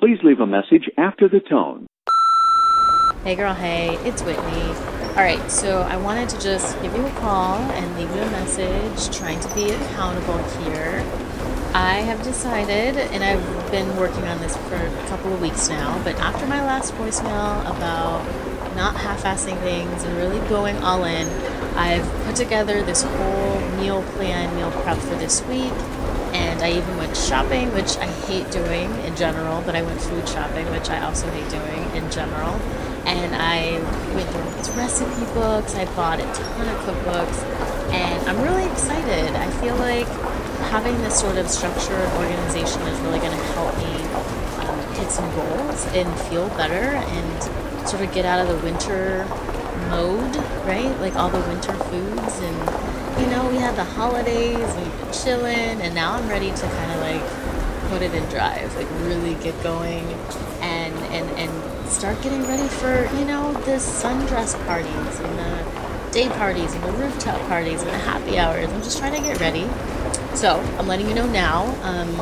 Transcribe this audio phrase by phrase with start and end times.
[0.00, 1.86] Please leave a message after the tone.
[3.22, 4.62] Hey girl, hey, it's Whitney.
[5.10, 9.14] Alright, so I wanted to just give you a call and leave you a message
[9.14, 11.04] trying to be accountable here.
[11.74, 16.02] I have decided, and I've been working on this for a couple of weeks now,
[16.02, 18.24] but after my last voicemail about
[18.74, 21.28] not half assing things and really going all in,
[21.76, 25.74] I've put together this whole meal plan, meal prep for this week.
[26.32, 30.28] And I even went shopping, which I hate doing in general, but I went food
[30.28, 32.54] shopping, which I also hate doing in general.
[33.06, 33.80] And I
[34.14, 37.42] went through these recipe books, I bought a ton of cookbooks,
[37.92, 39.34] and I'm really excited.
[39.34, 40.06] I feel like
[40.70, 43.94] having this sort of structure and organization is really going to help me
[44.68, 49.26] um, hit some goals and feel better and sort of get out of the winter
[49.88, 50.36] mode,
[50.66, 50.94] right?
[51.00, 55.80] Like all the winter foods and you know, we had the holidays, we've been chilling,
[55.82, 59.60] and now I'm ready to kind of like put it in drive, like really get
[59.62, 60.04] going
[60.60, 66.28] and and and start getting ready for, you know, the sundress parties and the day
[66.28, 68.68] parties and the rooftop parties and the happy hours.
[68.68, 69.68] I'm just trying to get ready
[70.34, 71.64] so I'm letting you know now.
[71.82, 72.16] Um,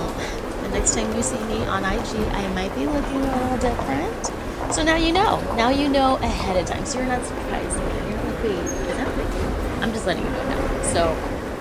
[0.62, 4.74] the next time you see me on IG, I might be looking a little different.
[4.74, 5.40] So now you know.
[5.56, 6.84] Now you know ahead of time.
[6.84, 7.76] So you're not surprised.
[7.76, 9.24] You're like, wait, is that me?
[9.82, 10.82] I'm just letting you know.
[10.82, 11.12] So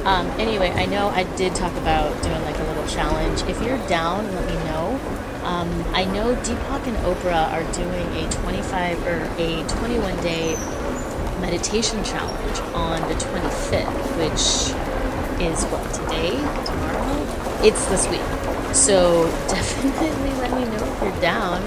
[0.08, 3.42] um, anyway, I know I did talk about doing like a little challenge.
[3.44, 4.98] If you're down, let me know.
[5.44, 10.56] Um, I know Deepak and Oprah are doing a 25 or a 21 day
[11.42, 14.72] meditation challenge on the 25th, which
[15.42, 16.32] is what today,
[16.66, 17.64] tomorrow.
[17.64, 18.22] It's this week,
[18.74, 21.62] so definitely let me know if you're down.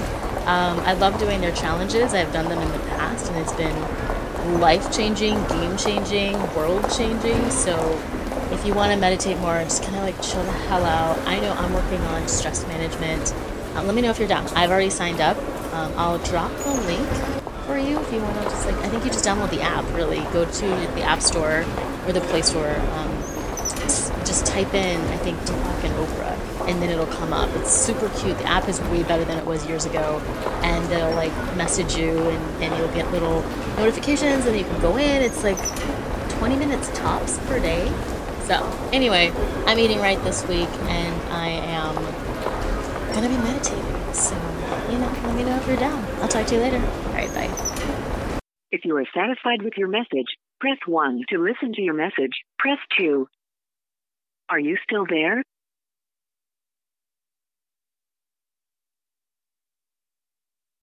[0.48, 2.14] Um, I love doing their challenges.
[2.14, 3.76] I've done them in the past, and it's been
[4.58, 7.50] life changing, game changing, world changing.
[7.50, 7.98] So
[8.50, 11.18] if you want to meditate more, just kind of like chill the hell out.
[11.26, 13.32] I know I'm working on stress management.
[13.74, 14.46] Uh, let me know if you're down.
[14.48, 15.36] I've already signed up.
[15.72, 17.08] Um, I'll drop the link
[17.66, 18.74] for you if you want to just like.
[18.76, 19.84] I think you just download the app.
[19.94, 21.64] Really, go to the App Store
[22.06, 22.74] or the Play Store.
[22.74, 23.39] Um,
[24.50, 27.48] type in, I think, Deepak and Oprah, and then it'll come up.
[27.56, 28.36] It's super cute.
[28.38, 30.20] The app is way better than it was years ago,
[30.62, 33.42] and they'll like message you, and, and you'll get little
[33.76, 35.22] notifications, and you can go in.
[35.22, 35.58] It's like
[36.38, 37.86] 20 minutes tops per day.
[38.44, 38.56] So,
[38.92, 39.32] anyway,
[39.66, 41.94] I'm eating right this week, and I am
[43.14, 43.84] gonna be meditating.
[44.12, 44.34] So,
[44.90, 46.04] you know, let me know if you're down.
[46.20, 46.78] I'll talk to you later.
[46.78, 48.40] All right, bye.
[48.72, 50.26] If you are satisfied with your message,
[50.60, 52.32] press 1 to listen to your message.
[52.58, 53.26] Press 2
[54.50, 55.42] are you still there?